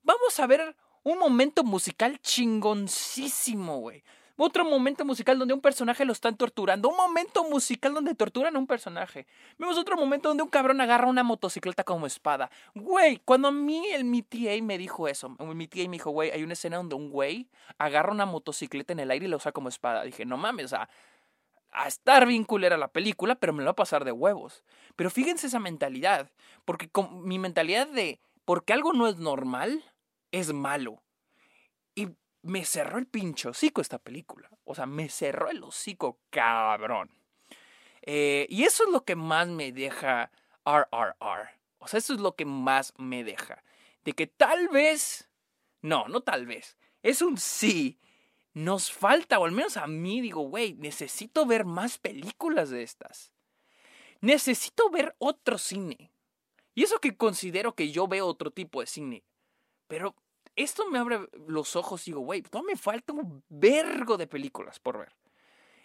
Vamos 0.02 0.38
a 0.38 0.46
ver 0.46 0.76
un 1.02 1.18
momento 1.18 1.64
musical 1.64 2.20
chingoncísimo, 2.20 3.78
güey. 3.78 4.04
Otro 4.36 4.64
momento 4.64 5.04
musical 5.04 5.38
donde 5.38 5.54
un 5.54 5.60
personaje 5.60 6.04
lo 6.04 6.12
están 6.12 6.36
torturando. 6.36 6.88
Un 6.88 6.96
momento 6.96 7.44
musical 7.44 7.94
donde 7.94 8.14
torturan 8.14 8.56
a 8.56 8.58
un 8.58 8.66
personaje. 8.66 9.26
Vemos 9.58 9.76
otro 9.78 9.96
momento 9.96 10.28
donde 10.28 10.42
un 10.42 10.48
cabrón 10.48 10.80
agarra 10.80 11.06
una 11.06 11.22
motocicleta 11.22 11.84
como 11.84 12.06
espada. 12.06 12.50
Güey, 12.74 13.18
cuando 13.24 13.48
a 13.48 13.52
mí 13.52 13.86
el 13.88 14.04
mi 14.04 14.22
TA 14.22 14.62
me 14.62 14.78
dijo 14.78 15.08
eso, 15.08 15.28
mi 15.28 15.68
TA 15.68 15.82
me 15.88 15.96
dijo, 15.96 16.10
güey, 16.10 16.30
hay 16.30 16.42
una 16.42 16.54
escena 16.54 16.78
donde 16.78 16.94
un 16.94 17.10
güey 17.10 17.48
agarra 17.78 18.12
una 18.12 18.26
motocicleta 18.26 18.92
en 18.92 19.00
el 19.00 19.10
aire 19.10 19.26
y 19.26 19.28
la 19.28 19.36
usa 19.36 19.52
como 19.52 19.68
espada. 19.68 20.02
Dije, 20.04 20.24
no 20.24 20.36
mames, 20.36 20.70
sea, 20.70 20.88
a 21.72 21.88
estar 21.88 22.26
bien 22.26 22.44
culera 22.44 22.76
la 22.76 22.88
película, 22.88 23.34
pero 23.34 23.52
me 23.52 23.62
lo 23.62 23.66
va 23.66 23.72
a 23.72 23.76
pasar 23.76 24.04
de 24.04 24.12
huevos. 24.12 24.62
Pero 24.96 25.10
fíjense 25.10 25.46
esa 25.46 25.58
mentalidad, 25.58 26.30
porque 26.64 26.88
con 26.88 27.26
mi 27.26 27.38
mentalidad 27.38 27.88
de 27.88 28.20
porque 28.44 28.72
algo 28.72 28.92
no 28.92 29.06
es 29.08 29.16
normal, 29.16 29.84
es 30.30 30.52
malo. 30.52 31.02
Y 31.94 32.08
me 32.42 32.64
cerró 32.64 32.98
el 32.98 33.06
pincho 33.06 33.50
hocico 33.50 33.80
esta 33.80 33.98
película. 33.98 34.50
O 34.64 34.74
sea, 34.74 34.86
me 34.86 35.08
cerró 35.08 35.50
el 35.50 35.62
hocico, 35.62 36.20
cabrón. 36.30 37.10
Eh, 38.02 38.46
y 38.50 38.64
eso 38.64 38.84
es 38.84 38.90
lo 38.90 39.04
que 39.04 39.16
más 39.16 39.48
me 39.48 39.72
deja 39.72 40.30
RRR. 40.64 41.50
O 41.78 41.88
sea, 41.88 41.98
eso 41.98 42.14
es 42.14 42.20
lo 42.20 42.34
que 42.34 42.44
más 42.44 42.92
me 42.96 43.24
deja. 43.24 43.62
De 44.04 44.12
que 44.12 44.26
tal 44.26 44.68
vez, 44.68 45.30
no, 45.80 46.08
no 46.08 46.20
tal 46.20 46.46
vez, 46.46 46.76
es 47.02 47.22
un 47.22 47.38
sí. 47.38 47.98
Nos 48.54 48.92
falta, 48.92 49.38
o 49.38 49.46
al 49.46 49.52
menos 49.52 49.76
a 49.76 49.86
mí 49.86 50.20
digo, 50.20 50.42
güey, 50.42 50.74
necesito 50.74 51.46
ver 51.46 51.64
más 51.64 51.98
películas 51.98 52.70
de 52.70 52.82
estas. 52.82 53.32
Necesito 54.20 54.90
ver 54.90 55.14
otro 55.18 55.58
cine. 55.58 56.12
Y 56.74 56.82
eso 56.82 56.98
que 57.00 57.16
considero 57.16 57.74
que 57.74 57.90
yo 57.90 58.06
veo 58.08 58.26
otro 58.26 58.50
tipo 58.50 58.80
de 58.80 58.86
cine. 58.86 59.24
Pero 59.86 60.14
esto 60.56 60.86
me 60.88 60.98
abre 60.98 61.20
los 61.46 61.76
ojos 61.76 62.06
y 62.06 62.10
digo, 62.10 62.20
güey, 62.20 62.42
todavía 62.42 62.74
me 62.74 62.78
falta 62.78 63.12
un 63.12 63.44
vergo 63.48 64.16
de 64.16 64.26
películas 64.26 64.78
por 64.78 64.98
ver. 64.98 65.14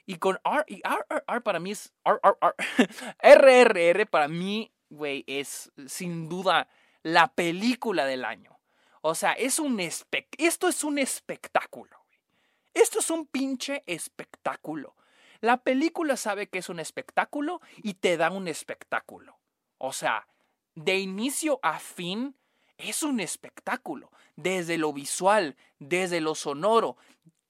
Y 0.05 0.17
con 0.17 0.39
R, 0.43 0.63
y 0.67 0.81
R, 1.27 1.41
para 1.41 1.59
mí 1.59 1.71
es, 1.71 1.93
RRR 3.21 4.05
para 4.09 4.27
mí, 4.27 4.71
güey, 4.89 5.23
es 5.27 5.71
sin 5.87 6.29
duda 6.29 6.69
la 7.03 7.33
película 7.33 8.05
del 8.05 8.25
año. 8.25 8.57
O 9.01 9.15
sea, 9.15 9.33
es 9.33 9.59
un 9.59 9.79
esto 9.79 10.67
es 10.67 10.83
un 10.83 10.99
espectáculo. 10.99 11.97
Esto 12.73 12.99
es 12.99 13.09
un 13.09 13.25
pinche 13.25 13.83
espectáculo. 13.85 14.95
La 15.39 15.57
película 15.57 16.17
sabe 16.17 16.47
que 16.47 16.59
es 16.59 16.69
un 16.69 16.79
espectáculo 16.79 17.61
y 17.77 17.95
te 17.95 18.17
da 18.17 18.31
un 18.31 18.47
espectáculo. 18.47 19.39
O 19.77 19.93
sea, 19.93 20.27
de 20.75 20.97
inicio 20.97 21.59
a 21.63 21.79
fin 21.79 22.35
es 22.77 23.03
un 23.03 23.19
espectáculo. 23.19 24.11
Desde 24.35 24.77
lo 24.77 24.93
visual, 24.93 25.55
desde 25.79 26.21
lo 26.21 26.35
sonoro. 26.35 26.97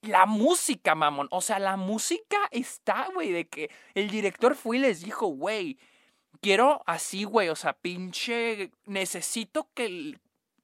La 0.01 0.25
música, 0.25 0.95
mamón. 0.95 1.27
O 1.31 1.41
sea, 1.41 1.59
la 1.59 1.75
música 1.75 2.37
está, 2.51 3.09
güey, 3.13 3.31
de 3.31 3.47
que 3.47 3.69
el 3.93 4.09
director 4.09 4.55
fue 4.55 4.77
y 4.77 4.81
les 4.81 5.01
dijo, 5.01 5.27
güey, 5.27 5.77
quiero 6.41 6.81
así, 6.85 7.23
güey, 7.23 7.49
o 7.49 7.55
sea, 7.55 7.73
pinche, 7.73 8.71
necesito 8.85 9.69
que 9.73 10.17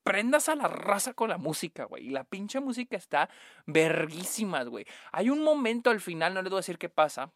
prendas 0.04 0.50
a 0.50 0.56
la 0.56 0.68
raza 0.68 1.14
con 1.14 1.30
la 1.30 1.38
música, 1.38 1.86
güey. 1.86 2.08
Y 2.08 2.10
la 2.10 2.24
pinche 2.24 2.60
música 2.60 2.96
está 2.96 3.30
verguísima, 3.66 4.64
güey. 4.64 4.86
Hay 5.12 5.30
un 5.30 5.44
momento 5.44 5.90
al 5.90 6.02
final, 6.02 6.34
no 6.34 6.42
les 6.42 6.50
voy 6.50 6.58
a 6.58 6.62
decir 6.62 6.78
qué 6.78 6.90
pasa, 6.90 7.32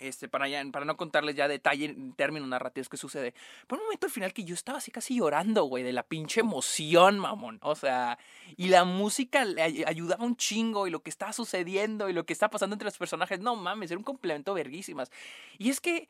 este, 0.00 0.28
para, 0.28 0.46
para 0.72 0.84
no 0.84 0.96
contarles 0.96 1.36
ya 1.36 1.46
detalle 1.46 1.84
en 1.84 2.12
términos 2.14 2.48
narrativos 2.48 2.88
que 2.88 2.96
sucede. 2.96 3.34
Pero 3.66 3.80
un 3.80 3.86
momento 3.86 4.06
al 4.06 4.12
final 4.12 4.32
que 4.32 4.44
yo 4.44 4.54
estaba 4.54 4.78
así 4.78 4.90
casi 4.90 5.16
llorando, 5.16 5.64
güey, 5.64 5.84
de 5.84 5.92
la 5.92 6.02
pinche 6.02 6.40
emoción, 6.40 7.18
mamón. 7.18 7.58
O 7.62 7.74
sea, 7.74 8.18
y 8.56 8.68
la 8.68 8.84
música 8.84 9.44
le 9.44 9.62
ayudaba 9.86 10.24
un 10.24 10.36
chingo 10.36 10.86
y 10.86 10.90
lo 10.90 11.02
que 11.02 11.10
estaba 11.10 11.32
sucediendo 11.32 12.08
y 12.08 12.12
lo 12.12 12.24
que 12.24 12.32
está 12.32 12.50
pasando 12.50 12.74
entre 12.74 12.86
los 12.86 12.98
personajes, 12.98 13.40
no 13.40 13.56
mames, 13.56 13.90
era 13.90 13.98
un 13.98 14.04
complemento 14.04 14.54
verguísimas. 14.54 15.10
Y 15.58 15.70
es 15.70 15.80
que 15.80 16.08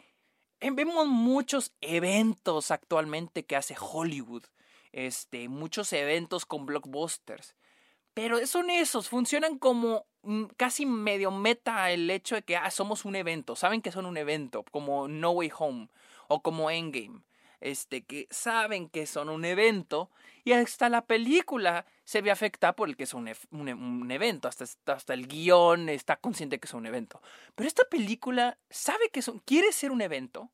vemos 0.60 1.06
muchos 1.06 1.72
eventos 1.80 2.70
actualmente 2.70 3.44
que 3.44 3.56
hace 3.56 3.76
Hollywood. 3.78 4.44
Este, 4.92 5.48
muchos 5.48 5.92
eventos 5.92 6.46
con 6.46 6.66
blockbusters. 6.66 7.54
Pero 8.14 8.44
son 8.46 8.70
esos, 8.70 9.08
funcionan 9.08 9.58
como 9.58 10.06
casi 10.56 10.86
medio 10.86 11.30
meta 11.30 11.90
el 11.90 12.10
hecho 12.10 12.34
de 12.36 12.42
que 12.42 12.56
ah, 12.56 12.70
somos 12.70 13.04
un 13.04 13.16
evento. 13.16 13.56
Saben 13.56 13.82
que 13.82 13.92
son 13.92 14.06
un 14.06 14.16
evento, 14.16 14.64
como 14.70 15.08
No 15.08 15.30
Way 15.30 15.52
Home 15.58 15.88
o 16.28 16.42
como 16.42 16.70
Endgame. 16.70 17.20
Este, 17.60 18.02
que 18.02 18.26
saben 18.30 18.88
que 18.88 19.06
son 19.06 19.28
un 19.28 19.44
evento 19.44 20.10
y 20.44 20.52
hasta 20.52 20.88
la 20.88 21.04
película 21.04 21.84
se 22.04 22.22
ve 22.22 22.30
afectada 22.30 22.74
por 22.74 22.88
el 22.88 22.96
que 22.96 23.04
es 23.04 23.12
un, 23.12 23.30
un, 23.50 24.10
evento, 24.10 24.48
hasta, 24.48 24.64
hasta 24.86 25.12
el 25.12 25.28
guion 25.28 25.90
está 25.90 26.16
consciente 26.16 26.58
que 26.58 26.66
es 26.66 26.72
un 26.72 26.86
evento. 26.86 27.20
Pero 27.54 27.68
esta 27.68 27.84
película 27.84 28.56
sabe 28.70 29.10
que 29.10 29.20
son, 29.20 29.40
quiere 29.40 29.72
ser 29.72 29.92
un 29.92 30.00
evento 30.00 30.50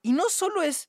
y 0.00 0.12
no 0.12 0.30
solo 0.30 0.62
es 0.62 0.88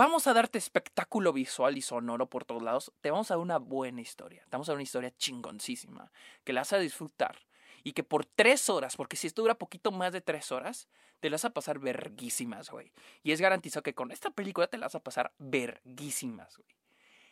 Vamos 0.00 0.26
a 0.26 0.32
darte 0.32 0.56
espectáculo 0.56 1.30
visual 1.30 1.76
y 1.76 1.82
sonoro 1.82 2.24
por 2.24 2.46
todos 2.46 2.62
lados. 2.62 2.90
Te 3.02 3.10
vamos 3.10 3.30
a 3.30 3.34
dar 3.34 3.42
una 3.42 3.58
buena 3.58 4.00
historia. 4.00 4.42
Te 4.44 4.52
vamos 4.52 4.66
a 4.66 4.72
dar 4.72 4.76
una 4.76 4.82
historia 4.82 5.14
chingoncísima. 5.14 6.10
Que 6.42 6.54
la 6.54 6.62
vas 6.62 6.72
a 6.72 6.78
disfrutar. 6.78 7.36
Y 7.84 7.92
que 7.92 8.02
por 8.02 8.24
tres 8.24 8.70
horas, 8.70 8.96
porque 8.96 9.18
si 9.18 9.26
esto 9.26 9.42
dura 9.42 9.56
poquito 9.56 9.92
más 9.92 10.14
de 10.14 10.22
tres 10.22 10.52
horas, 10.52 10.88
te 11.20 11.28
las 11.28 11.42
vas 11.42 11.50
a 11.50 11.52
pasar 11.52 11.80
verguísimas, 11.80 12.70
güey. 12.70 12.92
Y 13.22 13.32
es 13.32 13.42
garantizado 13.42 13.82
que 13.82 13.92
con 13.92 14.10
esta 14.10 14.30
película 14.30 14.68
te 14.68 14.78
las 14.78 14.86
vas 14.86 14.94
a 14.94 15.04
pasar 15.04 15.34
verguísimas, 15.36 16.56
güey. 16.56 16.70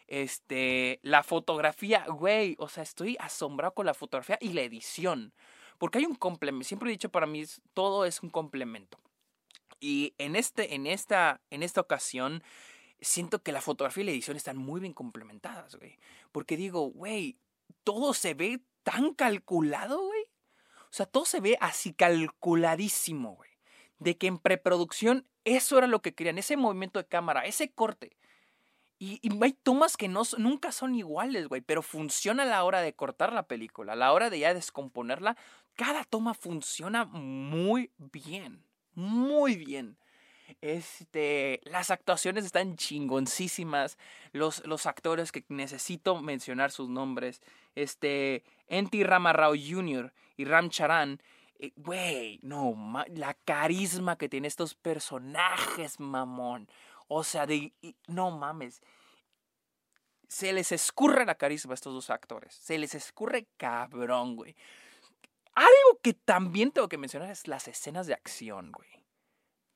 Este, 0.06 1.00
la 1.02 1.22
fotografía, 1.22 2.04
güey, 2.06 2.54
o 2.58 2.68
sea, 2.68 2.82
estoy 2.82 3.16
asombrado 3.18 3.72
con 3.72 3.87
la 3.87 3.94
fotografía 3.94 4.37
y 4.42 4.52
la 4.52 4.60
edición. 4.60 5.32
Porque 5.78 6.00
hay 6.00 6.04
un 6.04 6.16
complemento, 6.16 6.68
siempre 6.68 6.90
he 6.90 6.92
dicho 6.92 7.08
para 7.08 7.25
mí, 7.25 7.46
todo 7.72 8.04
es 8.04 8.22
un 8.22 8.28
complemento. 8.28 8.98
Y 9.80 10.14
en, 10.18 10.37
este, 10.37 10.75
en, 10.75 10.87
esta, 10.87 11.40
en 11.50 11.62
esta 11.62 11.80
ocasión, 11.80 12.42
siento 13.00 13.42
que 13.42 13.52
la 13.52 13.61
fotografía 13.61 14.02
y 14.02 14.06
la 14.06 14.12
edición 14.12 14.37
están 14.37 14.56
muy 14.56 14.80
bien 14.80 14.92
complementadas, 14.92 15.76
güey. 15.76 15.99
Porque 16.32 16.56
digo, 16.56 16.90
güey, 16.90 17.38
todo 17.85 18.14
se 18.14 18.35
ve 18.35 18.61
tan 18.82 19.14
calculado, 19.14 20.00
güey. 20.02 20.23
O 20.85 20.92
sea, 20.92 21.06
todo 21.06 21.25
se 21.25 21.40
ve 21.40 21.56
así 21.61 21.92
calculadísimo, 21.92 23.37
güey. 23.37 23.50
De 23.99 24.16
que 24.16 24.26
en 24.26 24.38
preproducción 24.38 25.26
eso 25.44 25.78
era 25.78 25.87
lo 25.87 26.02
que 26.02 26.14
querían, 26.14 26.38
ese 26.38 26.56
movimiento 26.56 26.99
de 26.99 27.06
cámara, 27.06 27.47
ese 27.47 27.70
corte. 27.70 28.16
Y, 28.99 29.20
y, 29.23 29.42
hay 29.42 29.52
tomas 29.52 29.97
que 29.97 30.08
no, 30.08 30.23
nunca 30.38 30.73
son 30.73 30.94
iguales, 30.94 31.49
güey, 31.49 31.61
pero 31.61 31.82
funciona 31.82 32.42
a 32.42 32.47
la 32.47 32.64
hora 32.64 32.80
de 32.80 32.94
cortar 32.94 33.32
la 33.32 33.47
película, 33.47 33.92
a 33.92 33.97
la 33.97 34.12
hora 34.12 34.28
de 34.28 34.40
ya 34.40 34.54
descomponerla. 34.54 35.37
Cada 35.75 36.02
toma 36.04 36.35
funciona 36.35 37.04
muy 37.04 37.92
bien 37.99 38.67
muy 38.98 39.54
bien. 39.54 39.96
Este, 40.60 41.60
las 41.64 41.90
actuaciones 41.90 42.44
están 42.44 42.76
chingoncísimas. 42.76 43.96
Los, 44.32 44.66
los 44.66 44.86
actores 44.86 45.30
que 45.30 45.44
necesito 45.48 46.20
mencionar 46.20 46.72
sus 46.72 46.88
nombres. 46.88 47.40
Este, 47.76 48.42
Enti 48.66 49.04
Ramarao 49.04 49.54
Jr. 49.54 50.12
y 50.36 50.44
Ram 50.44 50.68
Charan. 50.68 51.22
Eh, 51.60 51.72
güey, 51.76 52.40
no, 52.42 52.74
la 53.08 53.34
carisma 53.34 54.16
que 54.16 54.28
tienen 54.28 54.48
estos 54.48 54.74
personajes, 54.74 56.00
mamón. 56.00 56.68
O 57.06 57.22
sea, 57.24 57.46
de, 57.46 57.72
no 58.08 58.30
mames. 58.30 58.82
Se 60.28 60.52
les 60.52 60.72
escurre 60.72 61.24
la 61.24 61.36
carisma 61.36 61.72
a 61.72 61.74
estos 61.74 61.94
dos 61.94 62.10
actores. 62.10 62.52
Se 62.52 62.78
les 62.78 62.94
escurre 62.94 63.46
cabrón, 63.56 64.36
güey. 64.36 64.56
Algo 65.58 66.00
que 66.04 66.14
también 66.14 66.70
tengo 66.70 66.88
que 66.88 66.98
mencionar 66.98 67.30
es 67.32 67.48
las 67.48 67.66
escenas 67.66 68.06
de 68.06 68.14
acción, 68.14 68.70
güey. 68.70 69.04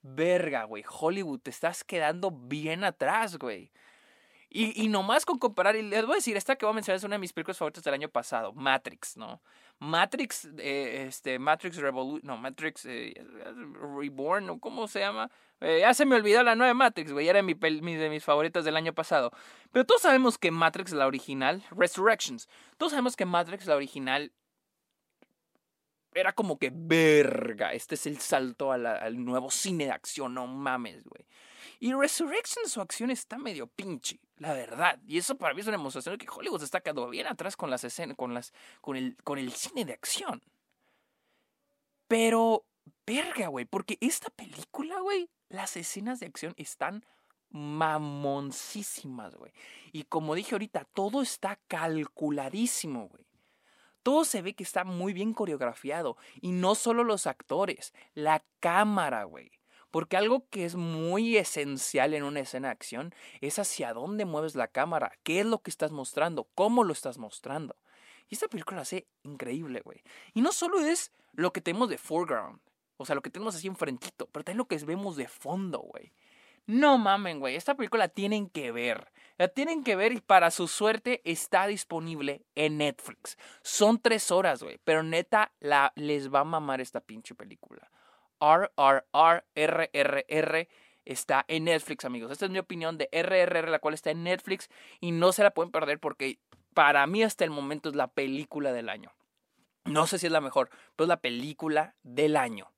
Verga, 0.02 0.62
güey. 0.62 0.84
Hollywood, 0.88 1.40
te 1.40 1.50
estás 1.50 1.82
quedando 1.82 2.30
bien 2.30 2.84
atrás, 2.84 3.36
güey. 3.36 3.72
Y, 4.48 4.80
y 4.80 4.86
nomás 4.86 5.24
con 5.24 5.40
comparar, 5.40 5.74
y 5.74 5.82
les 5.82 6.04
voy 6.06 6.12
a 6.12 6.16
decir, 6.16 6.36
esta 6.36 6.54
que 6.54 6.66
voy 6.66 6.70
a 6.70 6.74
mencionar 6.74 6.98
es 6.98 7.02
una 7.02 7.16
de 7.16 7.18
mis 7.18 7.32
películas 7.32 7.58
favoritas 7.58 7.82
del 7.82 7.94
año 7.94 8.08
pasado, 8.08 8.52
Matrix, 8.52 9.16
¿no? 9.16 9.42
Matrix, 9.80 10.44
eh, 10.58 11.06
este, 11.08 11.40
Matrix 11.40 11.78
Revolution, 11.78 12.20
no, 12.22 12.36
Matrix 12.36 12.84
eh, 12.84 13.14
Reborn, 13.98 14.60
¿cómo 14.60 14.86
se 14.86 15.00
llama? 15.00 15.32
Eh, 15.60 15.78
ya 15.80 15.94
se 15.94 16.06
me 16.06 16.14
olvidó 16.14 16.44
la 16.44 16.54
nueva 16.54 16.74
Matrix, 16.74 17.10
güey, 17.10 17.28
era 17.28 17.42
mi, 17.42 17.54
mi, 17.54 17.96
de 17.96 18.08
mis 18.08 18.22
favoritas 18.22 18.64
del 18.64 18.76
año 18.76 18.92
pasado. 18.92 19.32
Pero 19.72 19.84
todos 19.84 20.02
sabemos 20.02 20.38
que 20.38 20.52
Matrix, 20.52 20.92
la 20.92 21.08
original, 21.08 21.64
Resurrections, 21.70 22.48
todos 22.76 22.92
sabemos 22.92 23.16
que 23.16 23.24
Matrix, 23.24 23.66
la 23.66 23.74
original, 23.74 24.32
era 26.14 26.32
como 26.32 26.58
que 26.58 26.70
verga, 26.72 27.72
este 27.72 27.94
es 27.94 28.06
el 28.06 28.18
salto 28.18 28.72
al 28.72 29.24
nuevo 29.24 29.50
cine 29.50 29.86
de 29.86 29.92
acción, 29.92 30.34
no 30.34 30.46
mames, 30.46 31.04
güey. 31.04 31.26
Y 31.80 31.92
Resurrection 31.92 32.68
su 32.68 32.80
acción 32.80 33.10
está 33.10 33.38
medio 33.38 33.66
pinche, 33.66 34.20
la 34.36 34.52
verdad. 34.52 35.00
Y 35.06 35.18
eso 35.18 35.36
para 35.36 35.54
mí 35.54 35.60
es 35.60 35.66
una 35.66 35.76
demostración 35.76 36.16
de 36.16 36.24
que 36.24 36.30
Hollywood 36.30 36.62
está 36.62 36.80
quedando 36.80 37.08
bien 37.08 37.26
atrás 37.26 37.56
con 37.56 37.70
las 37.70 37.82
escenas, 37.84 38.16
con 38.16 38.34
las, 38.34 38.52
con 38.80 38.96
el, 38.96 39.16
con 39.24 39.38
el 39.38 39.52
cine 39.52 39.84
de 39.84 39.92
acción. 39.92 40.42
Pero, 42.06 42.66
verga, 43.06 43.48
güey, 43.48 43.64
porque 43.64 43.98
esta 44.00 44.30
película, 44.30 45.00
güey, 45.00 45.28
las 45.48 45.76
escenas 45.76 46.20
de 46.20 46.26
acción 46.26 46.54
están 46.56 47.04
mamoncísimas, 47.50 49.34
güey. 49.34 49.52
Y 49.92 50.04
como 50.04 50.34
dije 50.34 50.54
ahorita, 50.54 50.84
todo 50.94 51.22
está 51.22 51.58
calculadísimo, 51.68 53.08
güey 53.08 53.31
todo 54.02 54.24
se 54.24 54.42
ve 54.42 54.54
que 54.54 54.64
está 54.64 54.84
muy 54.84 55.12
bien 55.12 55.34
coreografiado. 55.34 56.16
Y 56.40 56.52
no 56.52 56.74
solo 56.74 57.04
los 57.04 57.26
actores, 57.26 57.92
la 58.14 58.44
cámara, 58.60 59.24
güey. 59.24 59.52
Porque 59.90 60.16
algo 60.16 60.48
que 60.48 60.64
es 60.64 60.74
muy 60.74 61.36
esencial 61.36 62.14
en 62.14 62.22
una 62.22 62.40
escena 62.40 62.68
de 62.68 62.72
acción 62.72 63.14
es 63.40 63.58
hacia 63.58 63.92
dónde 63.92 64.24
mueves 64.24 64.54
la 64.54 64.68
cámara, 64.68 65.12
qué 65.22 65.40
es 65.40 65.46
lo 65.46 65.58
que 65.58 65.70
estás 65.70 65.92
mostrando, 65.92 66.48
cómo 66.54 66.82
lo 66.82 66.94
estás 66.94 67.18
mostrando. 67.18 67.76
Y 68.28 68.34
esta 68.34 68.48
película 68.48 68.76
lo 68.76 68.82
hace 68.82 69.06
increíble, 69.22 69.82
güey. 69.84 70.02
Y 70.32 70.40
no 70.40 70.52
solo 70.52 70.80
es 70.80 71.12
lo 71.32 71.52
que 71.52 71.60
tenemos 71.60 71.90
de 71.90 71.98
foreground, 71.98 72.60
o 72.96 73.04
sea, 73.04 73.14
lo 73.14 73.20
que 73.20 73.28
tenemos 73.28 73.54
así 73.54 73.66
enfrentito, 73.66 74.26
pero 74.32 74.44
también 74.44 74.58
lo 74.58 74.66
que 74.66 74.78
vemos 74.78 75.16
de 75.16 75.28
fondo, 75.28 75.80
güey. 75.80 76.12
No 76.66 76.98
mamen, 76.98 77.40
güey. 77.40 77.56
Esta 77.56 77.74
película 77.74 78.08
tienen 78.08 78.48
que 78.48 78.72
ver. 78.72 79.12
La 79.38 79.48
tienen 79.48 79.82
que 79.82 79.96
ver 79.96 80.12
y 80.12 80.20
para 80.20 80.50
su 80.50 80.68
suerte 80.68 81.20
está 81.24 81.66
disponible 81.66 82.44
en 82.54 82.78
Netflix. 82.78 83.36
Son 83.62 83.98
tres 83.98 84.30
horas, 84.30 84.62
güey. 84.62 84.78
Pero 84.84 85.02
neta, 85.02 85.52
la, 85.60 85.92
les 85.96 86.32
va 86.32 86.40
a 86.40 86.44
mamar 86.44 86.80
esta 86.80 87.00
pinche 87.00 87.34
película. 87.34 87.90
RRR 88.40 89.88
está 91.04 91.44
en 91.48 91.64
Netflix, 91.64 92.04
amigos. 92.04 92.30
Esta 92.30 92.44
es 92.44 92.50
mi 92.50 92.58
opinión 92.58 92.98
de 92.98 93.08
RRR, 93.10 93.68
la 93.68 93.80
cual 93.80 93.94
está 93.94 94.10
en 94.10 94.22
Netflix. 94.22 94.68
Y 95.00 95.12
no 95.12 95.32
se 95.32 95.42
la 95.42 95.52
pueden 95.52 95.72
perder 95.72 95.98
porque 95.98 96.38
para 96.74 97.06
mí 97.06 97.22
hasta 97.22 97.44
el 97.44 97.50
momento 97.50 97.88
es 97.88 97.96
la 97.96 98.08
película 98.08 98.72
del 98.72 98.88
año. 98.88 99.12
No 99.84 100.06
sé 100.06 100.18
si 100.18 100.26
es 100.26 100.32
la 100.32 100.40
mejor, 100.40 100.70
pero 100.94 101.06
es 101.06 101.08
la 101.08 101.20
película 101.20 101.96
del 102.02 102.36
año. 102.36 102.70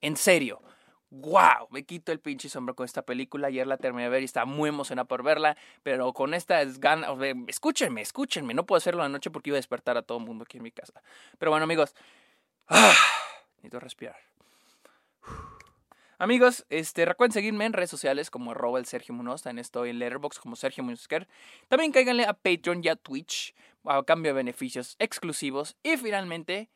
En 0.00 0.16
serio 0.16 0.62
wow, 1.12 1.68
me 1.70 1.84
quito 1.84 2.10
el 2.10 2.20
pinche 2.20 2.48
sombra 2.48 2.74
con 2.74 2.84
esta 2.84 3.02
película. 3.02 3.48
Ayer 3.48 3.66
la 3.66 3.76
terminé 3.76 4.04
de 4.04 4.08
ver 4.08 4.22
y 4.22 4.24
estaba 4.24 4.46
muy 4.46 4.70
emocionada 4.70 5.06
por 5.06 5.22
verla, 5.22 5.56
pero 5.82 6.12
con 6.14 6.32
estas 6.32 6.80
ganas, 6.80 7.10
escúchenme, 7.46 8.00
escúchenme, 8.00 8.54
no 8.54 8.64
puedo 8.64 8.78
hacerlo 8.78 9.02
anoche 9.02 9.30
porque 9.30 9.50
iba 9.50 9.56
a 9.56 9.58
despertar 9.58 9.96
a 9.98 10.02
todo 10.02 10.18
el 10.18 10.24
mundo 10.24 10.44
aquí 10.44 10.56
en 10.56 10.62
mi 10.62 10.70
casa. 10.70 11.02
Pero 11.38 11.50
bueno, 11.50 11.64
amigos, 11.64 11.94
ah, 12.68 12.94
necesito 13.56 13.78
respirar. 13.78 14.16
Amigos, 16.18 16.64
este, 16.70 17.04
recuerden 17.04 17.32
seguirme 17.32 17.66
en 17.66 17.72
redes 17.72 17.90
sociales 17.90 18.30
como 18.30 18.52
arroba 18.52 18.78
el 18.78 18.86
Sergio 18.86 19.12
Munoz, 19.12 19.42
también 19.42 19.60
estoy 19.60 19.90
en 19.90 19.98
Letterboxd 19.98 20.40
como 20.40 20.56
Sergio 20.56 20.82
Munozker. 20.84 21.28
También 21.68 21.92
cáiganle 21.92 22.24
a 22.24 22.32
Patreon 22.32 22.80
y 22.82 22.88
a 22.88 22.96
Twitch 22.96 23.54
a 23.84 24.02
cambio 24.04 24.30
de 24.30 24.36
beneficios 24.36 24.96
exclusivos. 24.98 25.76
Y 25.82 25.96
finalmente, 25.96 26.70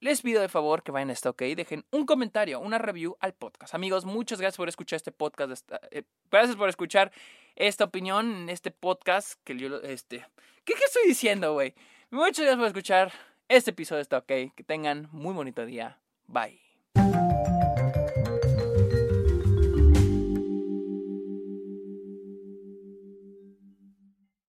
les 0.00 0.22
pido 0.22 0.40
de 0.40 0.48
favor 0.48 0.82
que 0.82 0.92
vayan 0.92 1.10
a 1.10 1.12
esta 1.12 1.30
OK 1.30 1.42
y 1.42 1.54
dejen 1.54 1.84
un 1.90 2.06
comentario, 2.06 2.60
una 2.60 2.78
review 2.78 3.16
al 3.20 3.34
podcast. 3.34 3.74
Amigos, 3.74 4.04
muchas 4.04 4.40
gracias 4.40 4.56
por 4.56 4.68
escuchar 4.68 4.96
este 4.96 5.12
podcast. 5.12 5.70
Eh, 5.90 6.04
gracias 6.30 6.56
por 6.56 6.68
escuchar 6.68 7.12
esta 7.56 7.84
opinión 7.84 8.34
en 8.34 8.48
este 8.48 8.70
podcast 8.70 9.40
que 9.44 9.56
yo, 9.56 9.76
este, 9.82 10.26
¿qué, 10.64 10.74
qué 10.74 10.84
estoy 10.84 11.06
diciendo, 11.06 11.52
güey? 11.52 11.74
Muchas 12.10 12.40
gracias 12.40 12.56
por 12.56 12.66
escuchar 12.66 13.12
este 13.48 13.70
episodio 13.70 13.98
de 13.98 14.02
esta 14.02 14.18
OK. 14.18 14.26
Que 14.26 14.64
tengan 14.66 15.08
muy 15.12 15.34
bonito 15.34 15.64
día. 15.66 15.98
Bye. 16.26 16.69